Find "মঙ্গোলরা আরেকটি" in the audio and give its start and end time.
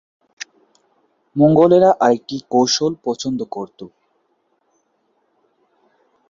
1.35-2.37